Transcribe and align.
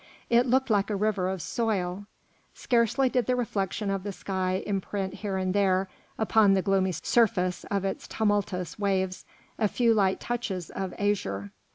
It 0.31 0.47
looked 0.47 0.71
like 0.71 0.89
a 0.89 0.95
river 0.95 1.29
of 1.29 1.43
soil; 1.43 2.07
scarcely 2.55 3.07
did 3.07 3.27
the 3.27 3.35
reflection 3.35 3.91
of 3.91 4.01
the 4.01 4.11
sky 4.11 4.63
imprint 4.65 5.13
here 5.13 5.37
and 5.37 5.53
there 5.53 5.87
upon 6.17 6.55
the 6.55 6.63
gloomy 6.63 6.93
surface 6.93 7.65
of 7.69 7.85
its 7.85 8.07
tumultuous 8.07 8.79
waves 8.79 9.25
a 9.59 9.67
few 9.67 9.93
light 9.93 10.19
touches 10.19 10.71
of 10.71 10.95
azure. 10.97 11.51